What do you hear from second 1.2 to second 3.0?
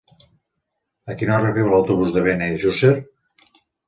hora arriba l'autobús de Benejússer?